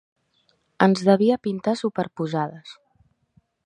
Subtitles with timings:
[0.85, 2.77] Ens devia pintar superposades.